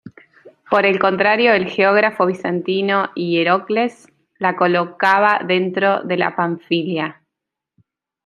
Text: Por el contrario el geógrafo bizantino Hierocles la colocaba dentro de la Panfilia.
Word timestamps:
Por 0.71 0.87
el 0.87 0.97
contrario 0.97 1.53
el 1.53 1.67
geógrafo 1.69 2.25
bizantino 2.25 3.13
Hierocles 3.13 4.07
la 4.39 4.55
colocaba 4.55 5.41
dentro 5.47 6.01
de 6.01 6.17
la 6.17 6.35
Panfilia. 6.35 7.21